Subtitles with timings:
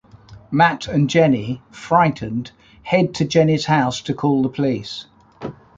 [0.49, 2.49] Matt and Jenny, frightened,
[2.81, 5.05] head to Jenny's house to call the police.